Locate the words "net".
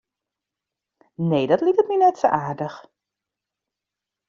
1.97-2.17